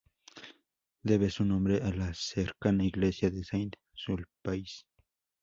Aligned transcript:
Debe 1.03 1.29
su 1.29 1.45
nombre 1.45 1.77
a 1.83 1.91
la 1.91 2.11
cercana 2.15 2.83
Iglesia 2.83 3.29
de 3.29 3.43
Saint-Sulpice. 3.43 4.87